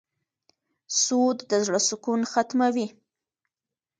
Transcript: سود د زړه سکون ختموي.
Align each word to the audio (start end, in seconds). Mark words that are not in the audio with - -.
سود 1.01 1.37
د 1.49 1.51
زړه 1.65 1.79
سکون 1.89 2.21
ختموي. 2.31 2.87